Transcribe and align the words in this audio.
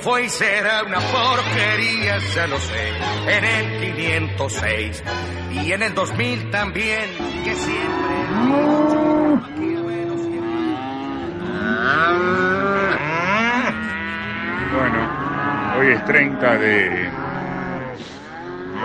fue 0.00 0.24
y 0.24 0.28
será 0.28 0.82
una 0.84 0.98
porquería, 0.98 2.18
ya 2.34 2.46
lo 2.46 2.58
sé, 2.58 2.88
en 3.26 3.44
el 3.44 3.80
506 3.96 5.02
y 5.52 5.72
en 5.72 5.82
el 5.82 5.94
2000 5.94 6.50
también, 6.50 7.10
que 7.44 7.54
siempre... 7.54 8.08
Bueno, 14.72 14.98
hoy 15.78 15.88
es 15.88 16.04
30 16.04 16.58
de. 16.58 17.10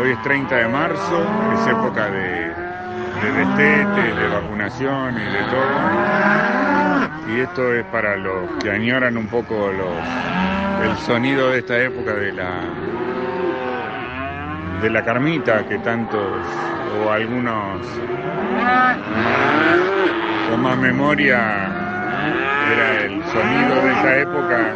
Hoy 0.02 0.12
es 0.12 0.22
30 0.24 0.56
de 0.56 0.68
marzo, 0.68 1.28
es 1.54 1.68
época 1.68 2.10
de, 2.10 2.54
de 3.22 3.32
destetes, 3.32 4.16
de 4.16 4.28
vacunación 4.28 5.16
y 5.20 5.26
de 5.26 5.44
todo. 5.52 6.93
Y 7.28 7.40
esto 7.40 7.74
es 7.74 7.86
para 7.86 8.18
los 8.18 8.50
que 8.62 8.70
añoran 8.72 9.18
un 9.18 9.28
poco 9.28 9.72
el 9.72 10.98
sonido 10.98 11.52
de 11.52 11.60
esta 11.60 11.78
época 11.80 12.14
de 12.14 12.34
la 12.34 12.52
de 14.82 14.90
la 14.90 15.04
carmita 15.06 15.66
que 15.66 15.78
tantos 15.80 16.46
o 17.02 17.10
algunos 17.10 17.88
con 20.50 20.62
más 20.62 20.78
memoria 20.78 21.72
era 22.70 23.04
el 23.06 23.24
sonido 23.24 23.76
de 23.82 23.92
esa 23.94 24.18
época 24.18 24.74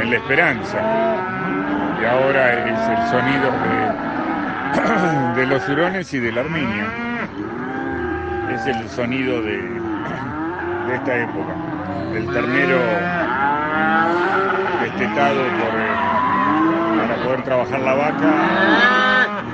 en 0.00 0.10
la 0.10 0.16
esperanza. 0.16 0.78
Y 2.00 2.04
ahora 2.04 2.52
es 2.52 2.78
el 2.88 3.06
sonido 3.10 3.50
de, 5.34 5.40
de 5.40 5.46
los 5.46 5.68
hurones 5.68 6.14
y 6.14 6.20
del 6.20 6.38
armenio. 6.38 6.84
Es 8.52 8.66
el 8.66 8.88
sonido 8.88 9.42
de 9.42 9.58
esta 11.04 11.16
época. 11.18 11.54
El 12.14 12.26
ternero 12.32 12.78
destetado 14.80 15.42
por, 15.42 15.80
eh, 15.80 15.94
para 16.96 17.16
poder 17.22 17.42
trabajar 17.42 17.80
la 17.80 17.94
vaca. 17.94 19.44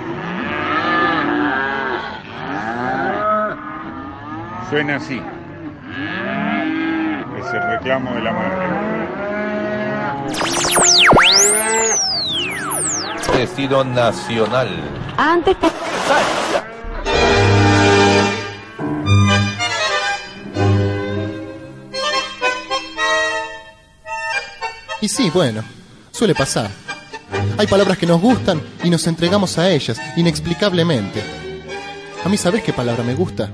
Suena 4.71 4.97
así. 4.97 5.21
Es 7.39 7.53
el 7.53 7.63
reclamo 7.63 8.13
de 8.15 8.21
la 8.21 8.33
madre. 8.33 8.67
Destino 13.37 13.83
nacional. 13.83 14.69
Antes 15.17 15.57
te... 15.57 15.67
sí, 25.11 25.31
bueno, 25.31 25.63
suele 26.11 26.35
pasar. 26.35 26.71
Hay 27.59 27.67
palabras 27.67 27.99
que 27.99 28.07
nos 28.07 28.21
gustan 28.21 28.63
y 28.83 28.91
nos 28.91 29.07
entregamos 29.07 29.59
a 29.59 29.71
ellas 29.71 29.99
inexplicablemente. 30.17 31.23
A 32.25 32.29
mí, 32.29 32.37
¿sabes 32.37 32.63
qué 32.63 32.73
palabra 32.73 33.03
me 33.03 33.15
gusta? 33.15 33.51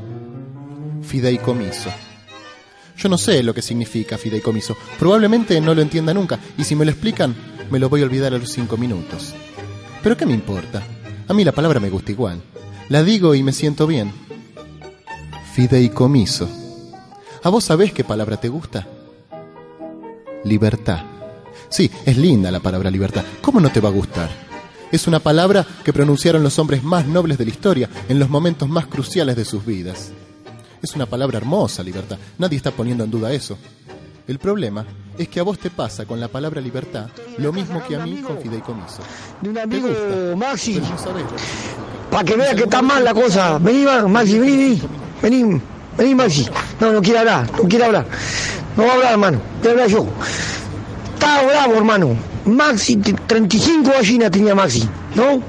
Fideicomiso. 1.03 1.91
Yo 2.97 3.09
no 3.09 3.19
sé 3.19 3.42
lo 3.42 3.55
que 3.55 3.63
significa 3.63 4.17
fideicomiso. 4.17 4.77
Probablemente 4.98 5.61
no 5.61 5.75
lo 5.75 5.83
entienda 5.83 6.14
nunca 6.14 6.39
y 6.57 6.64
si 6.64 6.75
me 6.75 6.85
lo 6.85 6.91
explican, 6.91 7.35
me 7.70 7.79
lo 7.79 7.89
voy 7.89 8.03
a 8.03 8.05
olvidar 8.05 8.33
a 8.35 8.39
los 8.39 8.51
cinco 8.51 8.77
minutos. 8.77 9.35
Pero 10.03 10.17
¿qué 10.17 10.25
me 10.25 10.35
importa? 10.35 10.83
A 11.29 11.35
mí 11.35 11.45
la 11.45 11.53
palabra 11.53 11.80
me 11.80 11.91
gusta 11.91 12.13
igual. 12.13 12.41
La 12.89 13.03
digo 13.03 13.35
y 13.35 13.42
me 13.42 13.53
siento 13.53 13.86
bien. 13.86 14.13
Fideicomiso. 15.53 16.48
¿A 17.42 17.48
vos 17.48 17.64
sabés 17.64 17.92
qué 17.92 18.05
palabra 18.05 18.36
te 18.39 18.48
gusta? 18.48 18.86
Libertad. 20.45 21.16
Sí, 21.68 21.90
es 22.05 22.17
linda 22.17 22.50
la 22.50 22.61
palabra 22.61 22.90
libertad. 22.90 23.24
¿Cómo 23.40 23.61
no 23.61 23.70
te 23.70 23.80
va 23.80 23.89
a 23.89 23.92
gustar? 23.92 24.28
Es 24.92 25.06
una 25.06 25.18
palabra 25.20 25.67
que 25.84 25.92
pronunciaron 25.92 26.42
los 26.42 26.58
hombres 26.58 26.83
más 26.84 27.06
nobles 27.06 27.39
de 27.39 27.44
la 27.44 27.50
historia 27.50 27.90
en 28.08 28.18
los 28.18 28.28
momentos 28.30 28.68
más 28.68 28.86
cruciales 28.86 29.34
de 29.36 29.44
sus 29.44 29.64
vidas. 29.67 30.12
Es 30.83 30.94
una 30.94 31.06
palabra 31.06 31.39
hermosa, 31.39 31.83
libertad. 31.83 32.18
Nadie 32.39 32.56
está 32.56 32.70
poniendo 32.70 33.02
en 33.05 33.11
duda 33.11 33.33
eso. 33.33 33.58
El 34.28 34.39
problema 34.39 34.84
es 35.18 35.28
que 35.28 35.40
a 35.40 35.42
vos 35.42 35.58
te 35.58 35.70
pasa 35.70 36.05
con 36.05 36.20
la 36.20 36.28
palabra 36.28 36.61
libertad 36.61 37.06
lo 37.39 37.52
mismo 37.52 37.83
que 37.86 37.94
a 37.96 38.00
mí 38.05 38.20
con 38.23 38.38
fideicomiso. 38.38 38.98
de 39.40 39.50
un 39.50 39.58
amigo 39.58 39.88
gusta, 39.88 40.36
Maxi, 40.36 40.74
no 40.80 40.96
para 42.11 42.24
que 42.24 42.36
vea 42.36 42.55
que 42.55 42.64
está 42.64 42.83
mal 42.83 43.05
la 43.05 43.14
cosa. 43.14 43.58
Vení, 43.58 43.84
Ma- 43.84 44.06
Maxi, 44.06 44.38
vení, 44.38 44.56
vení, 44.56 44.80
vení, 45.44 45.61
vení, 45.96 46.14
Maxi. 46.14 46.46
No, 46.80 46.92
no 46.92 47.00
quiere 47.02 47.18
hablar, 47.20 47.50
no 47.52 47.68
quiere 47.68 47.84
hablar. 47.84 48.06
No 48.77 48.84
va 48.84 48.90
a 48.90 48.94
hablar, 48.94 49.12
hermano, 49.12 49.40
a 49.64 49.68
hablar 49.70 49.88
yo. 49.88 50.06
Está 51.17 51.43
bravo, 51.43 51.75
hermano. 51.77 52.15
Maxi, 52.45 52.97
t- 52.97 53.15
35 53.27 53.91
gallinas 53.91 54.31
tenía 54.31 54.55
Maxi, 54.55 54.89
¿no? 55.15 55.41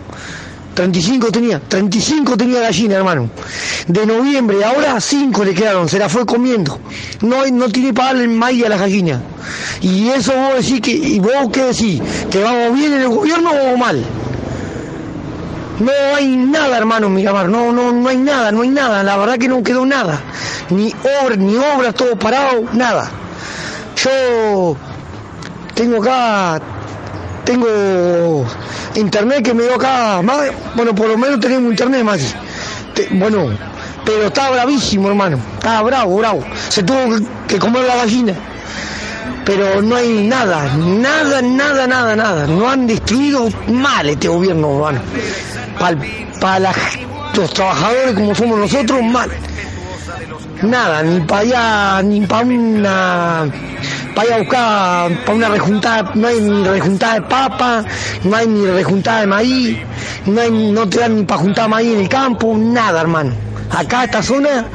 35 0.73 1.31
tenía, 1.31 1.59
35 1.59 2.37
tenía 2.37 2.61
gallina, 2.61 2.95
hermano. 2.95 3.29
De 3.87 4.05
noviembre, 4.05 4.63
ahora 4.63 5.01
5 5.01 5.43
le 5.43 5.53
quedaron, 5.53 5.89
se 5.89 5.97
la 5.99 6.07
fue 6.07 6.25
comiendo. 6.25 6.79
No, 7.21 7.45
no 7.47 7.67
tiene 7.69 7.93
para 7.93 8.09
darle 8.13 8.27
maíz 8.27 8.63
a 8.65 8.69
las 8.69 8.79
gallinas. 8.79 9.19
Y 9.81 10.07
eso 10.09 10.33
vos 10.35 10.55
decís 10.55 10.79
que, 10.81 10.91
y 10.91 11.19
vos 11.19 11.49
qué 11.51 11.63
decís, 11.65 12.01
que 12.31 12.41
vamos 12.43 12.75
bien 12.75 12.93
en 12.93 13.01
el 13.01 13.09
gobierno 13.09 13.51
o 13.51 13.77
mal. 13.77 14.03
No 15.79 15.91
hay 16.15 16.35
nada, 16.37 16.77
hermano 16.77 17.09
Miramar, 17.09 17.49
no, 17.49 17.71
no, 17.71 17.91
no 17.91 18.09
hay 18.09 18.17
nada, 18.17 18.51
no 18.51 18.61
hay 18.61 18.69
nada, 18.69 19.03
la 19.03 19.17
verdad 19.17 19.37
que 19.37 19.47
no 19.47 19.61
quedó 19.63 19.85
nada. 19.85 20.21
Ni 20.69 20.93
obras, 21.23 21.37
ni 21.37 21.55
obras, 21.55 21.93
todo 21.95 22.17
parado, 22.17 22.63
nada. 22.73 23.09
Yo 23.95 24.77
tengo 25.77 26.01
acá, 26.01 26.59
tengo 27.45 28.43
internet 28.95 29.43
que 29.43 29.53
me 29.53 29.63
dio 29.63 29.75
acá, 29.75 30.21
más, 30.23 30.49
bueno, 30.75 30.93
por 30.95 31.07
lo 31.07 31.17
menos 31.17 31.39
tenemos 31.39 31.69
internet 31.69 32.03
más. 32.03 32.35
Bueno, 33.11 33.51
pero 34.03 34.25
está 34.25 34.49
bravísimo, 34.49 35.09
hermano, 35.09 35.39
está 35.53 35.83
bravo, 35.83 36.17
bravo. 36.17 36.43
Se 36.69 36.81
tuvo 36.81 36.97
que, 37.47 37.59
comer 37.59 37.83
la 37.83 37.97
gallina. 37.97 38.33
Pero 39.45 39.81
no 39.81 39.95
hay 39.95 40.27
nada, 40.27 40.75
nada, 40.75 41.41
nada, 41.41 41.87
nada, 41.87 42.15
nada. 42.15 42.47
No 42.47 42.67
han 42.67 42.87
destruido 42.87 43.47
mal 43.67 44.09
este 44.09 44.27
gobierno, 44.27 44.75
hermano. 44.75 45.01
Para 46.41 46.73
los 47.35 47.53
trabajadores 47.53 48.13
como 48.15 48.33
somos 48.33 48.59
nosotros, 48.59 49.03
mal. 49.03 49.29
Nada, 50.63 51.03
ni 51.03 51.19
para 51.21 51.41
allá, 51.41 52.01
ni 52.01 52.25
para 52.25 52.45
una. 52.45 53.47
Para 54.17 54.29
ir 54.29 54.33
a 54.33 54.37
buscar, 54.39 55.25
para 55.25 55.33
una 55.37 55.49
rejuntada, 55.49 56.11
no 56.15 56.27
hay 56.27 56.41
ni 56.41 56.63
rejuntada 56.63 57.13
de 57.13 57.21
papa, 57.21 57.85
no 58.23 58.35
hay 58.35 58.47
ni 58.47 58.65
rejuntada 58.65 59.19
de 59.19 59.27
maíz, 59.27 59.77
no, 60.25 60.41
hay, 60.41 60.49
no 60.71 60.89
te 60.89 61.01
dan 61.01 61.17
ni 61.17 61.23
para 61.23 61.41
juntar 61.41 61.69
maíz 61.69 61.93
en 61.93 61.99
el 61.99 62.09
campo, 62.09 62.57
nada, 62.57 63.01
hermano. 63.01 63.35
Acá, 63.69 64.05
esta 64.05 64.23
zona, 64.23 64.65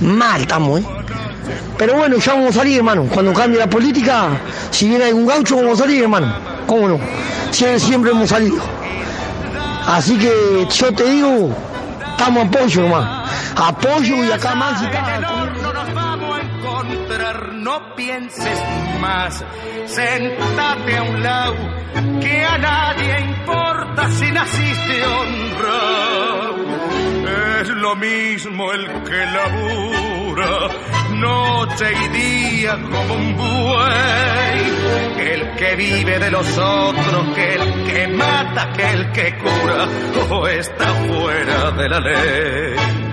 mal 0.00 0.40
estamos, 0.40 0.80
¿eh? 0.80 0.84
Pero 1.76 1.98
bueno, 1.98 2.16
ya 2.16 2.32
vamos 2.32 2.56
a 2.56 2.60
salir, 2.60 2.78
hermano. 2.78 3.06
Cuando 3.12 3.34
cambie 3.34 3.58
la 3.58 3.68
política, 3.68 4.28
si 4.70 4.88
viene 4.88 5.04
algún 5.04 5.26
gaucho, 5.26 5.56
vamos 5.56 5.78
a 5.78 5.82
salir, 5.82 6.04
hermano. 6.04 6.34
¿Cómo 6.66 6.88
no? 6.88 6.98
Siempre, 7.50 7.78
siempre 7.78 8.10
hemos 8.12 8.30
salido. 8.30 8.62
Así 9.86 10.16
que 10.16 10.66
yo 10.70 10.94
te 10.94 11.04
digo, 11.04 11.54
estamos 12.12 12.46
apoyo, 12.46 12.82
hermano. 12.82 13.24
Apoyo 13.56 14.24
y 14.24 14.32
acá 14.32 14.54
más 14.54 14.82
y 14.82 14.86
acá. 14.86 16.05
No 17.52 17.94
pienses 17.96 18.62
más. 19.00 19.44
Sentate 19.86 20.96
a 20.96 21.02
un 21.02 21.22
lado, 21.22 21.56
que 22.20 22.44
a 22.44 22.58
nadie 22.58 23.20
importa 23.20 24.10
si 24.10 24.30
naciste 24.30 25.06
honrado. 25.06 26.56
Es 27.60 27.68
lo 27.68 27.96
mismo 27.96 28.72
el 28.72 28.86
que 29.04 29.26
labura 29.26 30.68
noche 31.16 31.86
y 32.04 32.08
día 32.08 32.78
como 32.82 33.14
un 33.14 33.36
buey. 33.36 34.66
El 35.18 35.56
que 35.56 35.76
vive 35.76 36.18
de 36.18 36.30
los 36.30 36.58
otros, 36.58 37.34
que 37.34 37.54
el 37.54 37.84
que 37.84 38.08
mata, 38.08 38.72
que 38.72 38.90
el 38.90 39.12
que 39.12 39.38
cura, 39.38 39.88
o 40.30 40.46
está 40.46 40.86
fuera 40.86 41.70
de 41.72 41.88
la 41.88 42.00
ley. 42.00 43.05